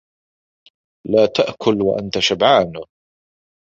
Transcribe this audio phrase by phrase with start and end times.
[1.07, 2.83] لَا تَأْكُلْ وَأَنْتَ شَبْعَانُ.